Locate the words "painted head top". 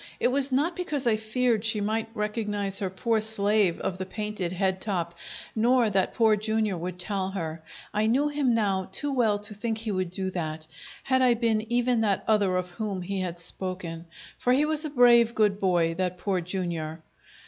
4.07-5.13